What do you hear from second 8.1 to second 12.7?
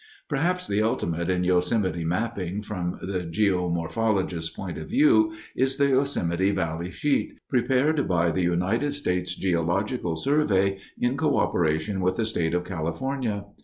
the United States Geological Survey in coöperation with the State of